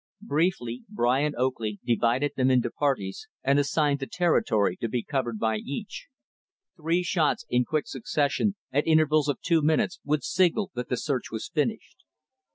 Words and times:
Briefly, 0.23 0.81
Brian 0.89 1.35
Oakley 1.37 1.79
divided 1.85 2.31
them 2.35 2.49
into 2.49 2.71
parties, 2.71 3.27
and 3.43 3.59
assigned 3.59 3.99
the 3.99 4.07
territory 4.07 4.75
to 4.77 4.89
be 4.89 5.03
covered 5.03 5.37
by 5.37 5.57
each. 5.57 6.07
Three 6.75 7.03
shots 7.03 7.45
in 7.49 7.65
quick 7.65 7.85
succession, 7.85 8.55
at 8.71 8.87
intervals 8.87 9.27
of 9.29 9.39
two 9.41 9.61
minutes, 9.61 9.99
would 10.03 10.23
signal 10.23 10.71
that 10.73 10.89
the 10.89 10.97
search 10.97 11.29
was 11.31 11.49
finished. 11.49 11.97